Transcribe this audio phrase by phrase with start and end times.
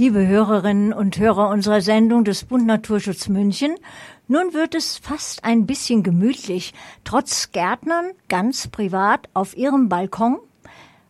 [0.00, 3.74] Liebe Hörerinnen und Hörer unserer Sendung des Bund Naturschutz München,
[4.28, 6.72] nun wird es fast ein bisschen gemütlich,
[7.04, 10.38] trotz Gärtnern ganz privat auf Ihrem Balkon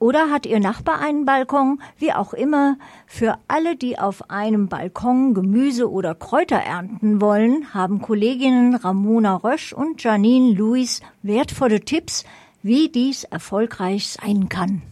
[0.00, 1.80] oder hat Ihr Nachbar einen Balkon?
[1.96, 2.76] Wie auch immer,
[3.06, 9.72] für alle, die auf einem Balkon Gemüse oder Kräuter ernten wollen, haben Kolleginnen Ramona Rösch
[9.72, 12.24] und Janine Louis wertvolle Tipps,
[12.64, 14.82] wie dies erfolgreich sein kann.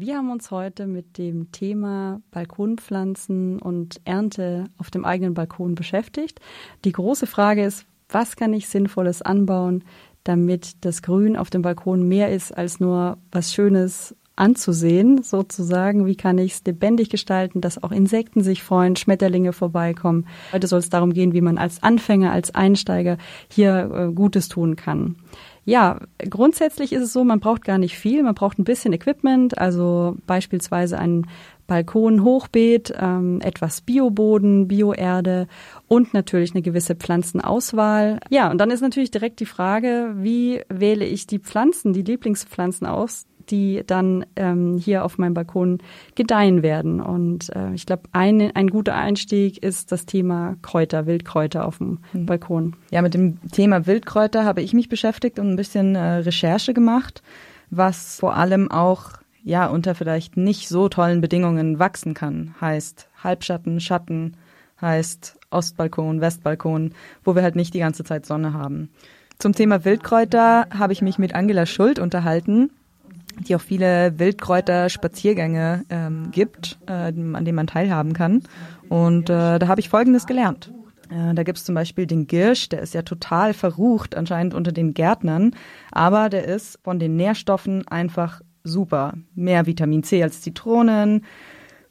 [0.00, 6.40] Wir haben uns heute mit dem Thema Balkonpflanzen und Ernte auf dem eigenen Balkon beschäftigt.
[6.86, 9.84] Die große Frage ist, was kann ich Sinnvolles anbauen,
[10.24, 16.06] damit das Grün auf dem Balkon mehr ist als nur was Schönes anzusehen, sozusagen.
[16.06, 20.26] Wie kann ich es lebendig gestalten, dass auch Insekten sich freuen, Schmetterlinge vorbeikommen.
[20.50, 24.76] Heute soll es darum gehen, wie man als Anfänger, als Einsteiger hier äh, Gutes tun
[24.76, 25.16] kann.
[25.70, 28.24] Ja, grundsätzlich ist es so, man braucht gar nicht viel.
[28.24, 31.28] Man braucht ein bisschen Equipment, also beispielsweise ein
[31.68, 35.46] Balkon, Hochbeet, ähm, etwas Bioboden, Bioerde
[35.86, 38.18] und natürlich eine gewisse Pflanzenauswahl.
[38.30, 42.88] Ja, und dann ist natürlich direkt die Frage, wie wähle ich die Pflanzen, die Lieblingspflanzen
[42.88, 45.78] aus, die dann ähm, hier auf meinem Balkon
[46.14, 47.00] gedeihen werden.
[47.00, 51.98] Und äh, ich glaube, ein, ein guter Einstieg ist das Thema Kräuter, Wildkräuter auf dem
[52.12, 52.26] mhm.
[52.26, 52.76] Balkon.
[52.90, 57.22] Ja, mit dem Thema Wildkräuter habe ich mich beschäftigt und ein bisschen äh, Recherche gemacht,
[57.70, 59.12] was vor allem auch
[59.42, 62.54] ja unter vielleicht nicht so tollen Bedingungen wachsen kann.
[62.60, 64.36] Heißt Halbschatten, Schatten,
[64.80, 66.92] heißt Ostbalkon, Westbalkon,
[67.24, 68.90] wo wir halt nicht die ganze Zeit Sonne haben.
[69.38, 72.70] Zum Thema Wildkräuter habe ich mich mit Angela Schuld unterhalten,
[73.38, 78.42] die auch viele Wildkräuter-Spaziergänge ähm, gibt, äh, an denen man teilhaben kann.
[78.88, 80.72] Und äh, da habe ich Folgendes gelernt.
[81.10, 84.94] Äh, da gibt's zum Beispiel den Girsch, der ist ja total verrucht anscheinend unter den
[84.94, 85.52] Gärtnern,
[85.90, 89.14] aber der ist von den Nährstoffen einfach super.
[89.34, 91.24] Mehr Vitamin C als Zitronen,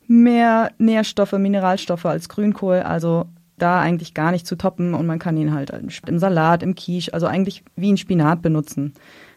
[0.07, 3.25] mehr Nährstoffe, Mineralstoffe als Grünkohl, also
[3.57, 5.71] da eigentlich gar nicht zu toppen und man kann ihn halt
[6.07, 8.93] im Salat, im Quiche, also eigentlich wie ein Spinat benutzen.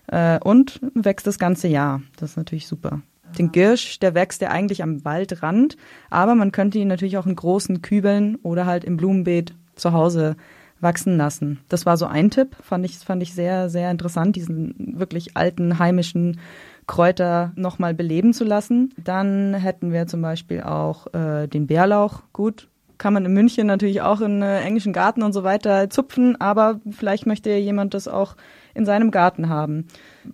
[0.08, 2.02] Äh, und wächst das ganze Jahr.
[2.16, 3.02] Das ist natürlich super.
[3.38, 5.76] Den Girsch, der wächst ja eigentlich am Waldrand,
[6.10, 10.36] aber man könnte ihn natürlich auch in großen Kübeln oder halt im Blumenbeet zu Hause
[10.80, 11.60] wachsen lassen.
[11.68, 15.78] Das war so ein Tipp, fand ich, fand ich sehr, sehr interessant, diesen wirklich alten
[15.78, 16.40] heimischen
[16.86, 18.92] Kräuter nochmal beleben zu lassen.
[19.02, 22.22] Dann hätten wir zum Beispiel auch äh, den Bärlauch.
[22.32, 26.40] Gut, kann man in München natürlich auch in äh, englischen Garten und so weiter zupfen,
[26.40, 28.36] aber vielleicht möchte jemand das auch
[28.74, 29.86] in seinem Garten haben.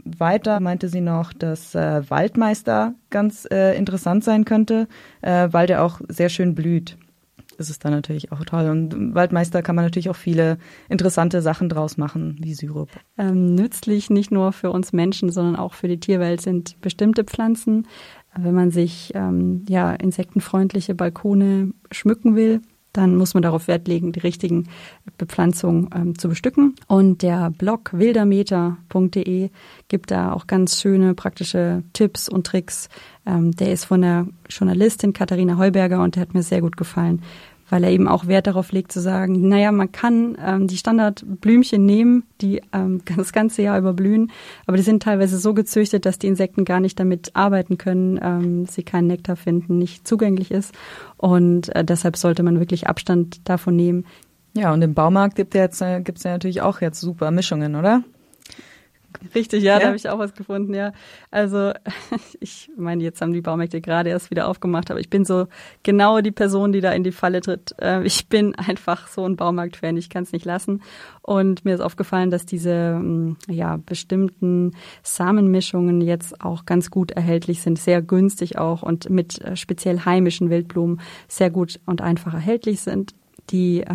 [0.04, 4.88] Weiter meinte sie noch, dass äh, Waldmeister ganz äh, interessant sein könnte,
[5.22, 6.96] äh, weil der auch sehr schön blüht.
[7.58, 8.70] Das ist dann natürlich auch toll.
[8.70, 12.88] Und Waldmeister kann man natürlich auch viele interessante Sachen draus machen, wie Syrup.
[13.18, 17.88] Ähm, nützlich nicht nur für uns Menschen, sondern auch für die Tierwelt sind bestimmte Pflanzen.
[18.36, 22.60] Wenn man sich ähm, ja insektenfreundliche Balkone schmücken will,
[22.98, 24.66] dann muss man darauf Wert legen, die richtigen
[25.18, 26.74] Bepflanzungen ähm, zu bestücken.
[26.88, 29.50] Und der Blog wildermeter.de
[29.86, 32.88] gibt da auch ganz schöne praktische Tipps und Tricks.
[33.24, 37.22] Ähm, der ist von der Journalistin Katharina Heuberger und der hat mir sehr gut gefallen,
[37.68, 41.84] weil er eben auch Wert darauf legt zu sagen, naja, man kann ähm, die Standardblümchen
[41.84, 44.30] nehmen, die ähm, das ganze Jahr über blühen,
[44.66, 48.66] aber die sind teilweise so gezüchtet, dass die Insekten gar nicht damit arbeiten können, ähm,
[48.66, 50.74] sie keinen Nektar finden, nicht zugänglich ist
[51.16, 54.04] und äh, deshalb sollte man wirklich Abstand davon nehmen.
[54.54, 58.02] Ja, und im Baumarkt gibt es äh, gibt's ja natürlich auch jetzt super Mischungen, oder?
[59.34, 59.78] Richtig, ja, ja?
[59.80, 60.92] da habe ich auch was gefunden, ja.
[61.30, 61.72] Also
[62.40, 65.46] ich meine, jetzt haben die Baumärkte gerade erst wieder aufgemacht, aber ich bin so
[65.82, 67.74] genau die Person, die da in die Falle tritt.
[67.80, 70.82] Äh, ich bin einfach so ein Baumarkt-Fan, ich kann es nicht lassen.
[71.22, 77.60] Und mir ist aufgefallen, dass diese hm, ja, bestimmten Samenmischungen jetzt auch ganz gut erhältlich
[77.60, 82.80] sind, sehr günstig auch und mit äh, speziell heimischen Wildblumen sehr gut und einfach erhältlich
[82.80, 83.14] sind
[83.50, 83.94] die äh,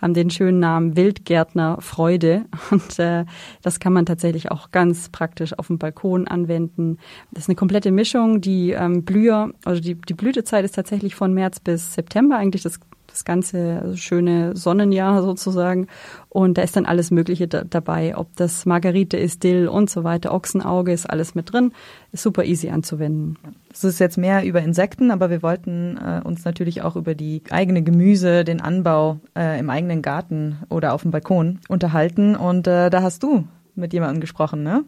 [0.00, 2.44] haben den schönen Namen Wildgärtner Freude.
[2.70, 3.24] Und äh,
[3.62, 6.98] das kann man tatsächlich auch ganz praktisch auf dem Balkon anwenden.
[7.30, 8.40] Das ist eine komplette Mischung.
[8.40, 12.80] Die ähm, Blüher, also die, die Blütezeit ist tatsächlich von März bis September eigentlich das
[13.10, 15.86] das ganze schöne Sonnenjahr sozusagen.
[16.28, 20.04] Und da ist dann alles Mögliche da, dabei, ob das Margarite ist, Dill und so
[20.04, 21.72] weiter, Ochsenauge ist alles mit drin.
[22.12, 23.36] Ist super easy anzuwenden.
[23.72, 27.42] Es ist jetzt mehr über Insekten, aber wir wollten äh, uns natürlich auch über die
[27.50, 32.36] eigene Gemüse, den Anbau äh, im eigenen Garten oder auf dem Balkon unterhalten.
[32.36, 34.84] Und äh, da hast du mit jemandem gesprochen, ne?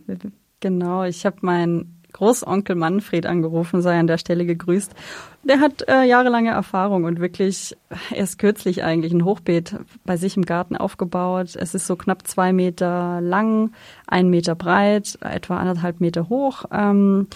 [0.61, 4.93] Genau, ich habe meinen Großonkel Manfred angerufen, sei an der Stelle gegrüßt.
[5.45, 7.77] Der hat äh, jahrelange Erfahrung und wirklich
[8.11, 11.57] erst kürzlich eigentlich ein Hochbeet bei sich im Garten aufgebaut.
[11.57, 13.73] Es ist so knapp zwei Meter lang,
[14.07, 16.65] ein Meter breit, etwa anderthalb Meter hoch.
[16.71, 17.27] Ähm,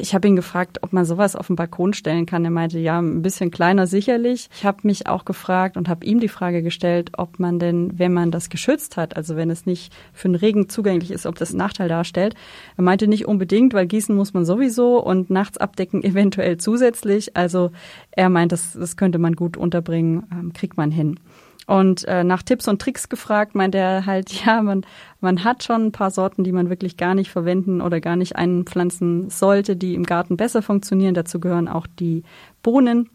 [0.00, 2.44] ich habe ihn gefragt, ob man sowas auf den Balkon stellen kann.
[2.44, 4.48] Er meinte, ja, ein bisschen kleiner sicherlich.
[4.54, 8.12] Ich habe mich auch gefragt und habe ihm die Frage gestellt, ob man denn, wenn
[8.12, 11.50] man das geschützt hat, also wenn es nicht für den Regen zugänglich ist, ob das
[11.50, 12.36] einen Nachteil darstellt.
[12.76, 17.36] Er meinte nicht unbedingt, weil gießen muss man sowieso und nachts abdecken eventuell zusätzlich.
[17.36, 17.72] Also
[18.12, 21.18] er meint, das, das könnte man gut unterbringen, ähm, kriegt man hin.
[21.66, 24.84] Und äh, nach Tipps und Tricks gefragt, meint er halt, ja, man,
[25.20, 28.36] man hat schon ein paar Sorten, die man wirklich gar nicht verwenden oder gar nicht
[28.36, 31.14] einpflanzen sollte, die im Garten besser funktionieren.
[31.14, 32.22] Dazu gehören auch die
[32.62, 33.08] Bohnen.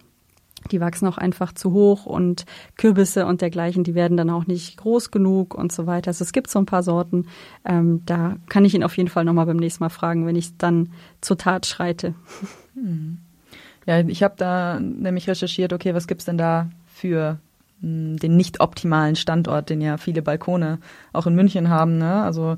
[0.72, 4.76] Die wachsen auch einfach zu hoch und Kürbisse und dergleichen, die werden dann auch nicht
[4.78, 6.10] groß genug und so weiter.
[6.10, 7.28] Also es gibt so ein paar Sorten.
[7.64, 10.58] Ähm, da kann ich ihn auf jeden Fall nochmal beim nächsten Mal fragen, wenn ich
[10.58, 10.92] dann
[11.22, 12.14] zur Tat schreite.
[12.76, 13.18] Hm.
[13.86, 17.40] Ja, ich habe da nämlich recherchiert, okay, was gibt's denn da für
[17.82, 20.80] den nicht optimalen Standort, den ja viele Balkone
[21.14, 22.24] auch in München haben, ne?
[22.24, 22.58] Also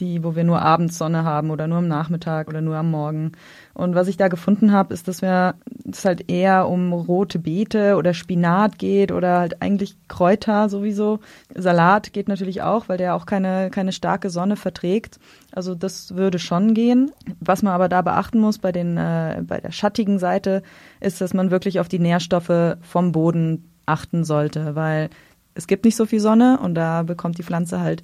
[0.00, 3.32] die, wo wir nur abends Sonne haben oder nur am Nachmittag oder nur am Morgen.
[3.74, 5.54] Und was ich da gefunden habe, ist, dass wir
[5.90, 11.20] es halt eher um rote Beete oder Spinat geht oder halt eigentlich Kräuter sowieso.
[11.54, 15.20] Salat geht natürlich auch, weil der auch keine, keine starke Sonne verträgt.
[15.52, 17.12] Also das würde schon gehen.
[17.40, 20.62] Was man aber da beachten muss bei den, äh, bei der schattigen Seite,
[21.00, 25.10] ist, dass man wirklich auf die Nährstoffe vom Boden achten sollte, weil
[25.54, 28.02] es gibt nicht so viel Sonne und da bekommt die Pflanze halt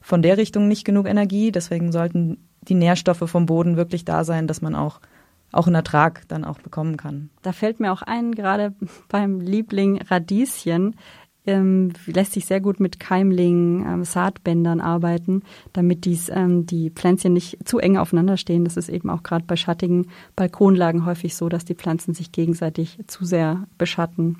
[0.00, 1.52] von der Richtung nicht genug Energie.
[1.52, 5.00] Deswegen sollten die Nährstoffe vom Boden wirklich da sein, dass man auch
[5.52, 7.30] auch einen Ertrag dann auch bekommen kann.
[7.42, 8.72] Da fällt mir auch ein, gerade
[9.08, 10.94] beim Liebling Radieschen
[11.46, 15.42] ähm, lässt sich sehr gut mit Keimlingen, ähm, Saatbändern arbeiten,
[15.72, 18.64] damit dies, ähm, die Pflänzchen nicht zu eng aufeinander stehen.
[18.64, 22.98] Das ist eben auch gerade bei schattigen Balkonlagen häufig so, dass die Pflanzen sich gegenseitig
[23.06, 24.36] zu sehr beschatten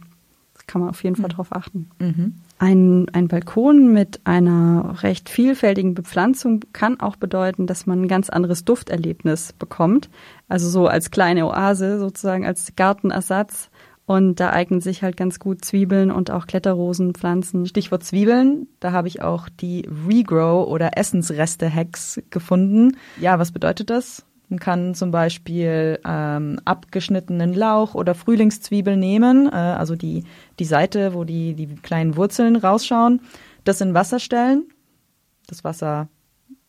[0.70, 1.32] kann man auf jeden Fall mhm.
[1.32, 1.90] darauf achten.
[1.98, 2.34] Mhm.
[2.60, 8.30] Ein, ein Balkon mit einer recht vielfältigen Bepflanzung kann auch bedeuten, dass man ein ganz
[8.30, 10.08] anderes Dufterlebnis bekommt.
[10.48, 13.70] Also so als kleine Oase sozusagen, als Gartenersatz.
[14.06, 17.66] Und da eignen sich halt ganz gut Zwiebeln und auch Kletterrosenpflanzen.
[17.66, 22.96] Stichwort Zwiebeln, da habe ich auch die Regrow oder Essensreste-Hacks gefunden.
[23.20, 24.24] Ja, was bedeutet das?
[24.50, 30.24] Man kann zum Beispiel ähm, abgeschnittenen Lauch oder Frühlingszwiebel nehmen, äh, also die,
[30.58, 33.20] die Seite, wo die, die kleinen Wurzeln rausschauen,
[33.62, 34.64] das in Wasser stellen,
[35.46, 36.08] das Wasser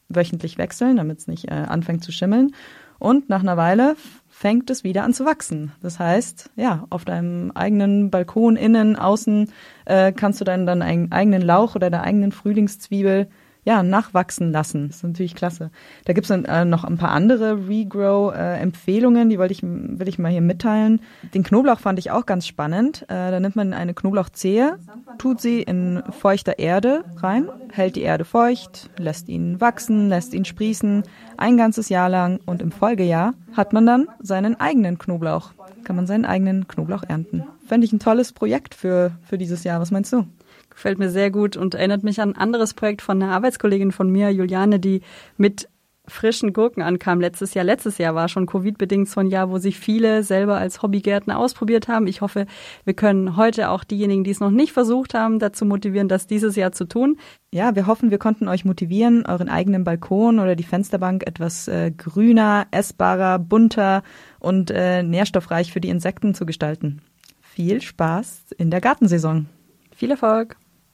[0.10, 2.54] wöchentlich wechseln, damit es nicht äh, anfängt zu schimmeln.
[3.00, 3.95] Und nach einer Weile
[4.30, 5.72] fängt es wieder an zu wachsen.
[5.81, 9.51] Das heißt, ja, auf deinem eigenen Balkon, innen, außen,
[9.86, 13.28] äh, kannst du dann deinen eigenen Lauch oder deine eigenen Frühlingszwiebel
[13.63, 14.88] ja, nachwachsen lassen.
[14.88, 15.69] Das ist natürlich klasse.
[16.06, 20.31] Da gibt es äh, noch ein paar andere Regrow-Empfehlungen, die wollte ich, will ich mal
[20.31, 21.02] hier mitteilen.
[21.34, 23.04] Den Knoblauch fand ich auch ganz spannend.
[23.04, 24.80] Äh, da nimmt man eine Knoblauchzehe,
[25.19, 30.46] tut sie in feuchter Erde rein, hält die Erde feucht, lässt ihn wachsen, lässt ihn
[30.46, 31.04] sprießen,
[31.38, 35.52] ein ganzes Jahr lang und im Folgejahr hat man dann seinen eigenen Knoblauch.
[35.83, 37.44] Kann man seinen eigenen Knoblauch ernten.
[37.66, 39.80] Fände ich ein tolles Projekt für, für dieses Jahr.
[39.80, 40.25] Was meinst du?
[40.69, 44.10] Gefällt mir sehr gut und erinnert mich an ein anderes Projekt von einer Arbeitskollegin von
[44.10, 45.01] mir, Juliane, die
[45.38, 45.68] mit
[46.07, 47.63] frischen Gurken ankam letztes Jahr.
[47.63, 51.88] Letztes Jahr war schon Covid-bedingt so ein Jahr, wo sich viele selber als Hobbygärtner ausprobiert
[51.88, 52.07] haben.
[52.07, 52.48] Ich hoffe,
[52.83, 56.56] wir können heute auch diejenigen, die es noch nicht versucht haben, dazu motivieren, das dieses
[56.56, 57.18] Jahr zu tun.
[57.54, 61.92] Ja, wir hoffen, wir konnten euch motivieren, euren eigenen Balkon oder die Fensterbank etwas äh,
[61.92, 64.04] grüner, essbarer, bunter
[64.42, 67.02] und äh, nährstoffreich für die Insekten zu gestalten.
[67.42, 69.48] Viel Spaß in der Gartensaison.
[69.95, 70.57] Viel Erfolg!